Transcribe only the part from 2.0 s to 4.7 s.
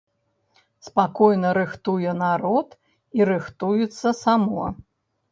народ і рыхтуецца само.